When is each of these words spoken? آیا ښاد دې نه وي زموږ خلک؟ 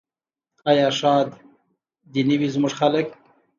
آیا 0.69 0.87
ښاد 0.99 1.29
دې 2.13 2.21
نه 2.27 2.35
وي 2.39 2.47
زموږ 2.55 2.73
خلک؟ 2.79 3.07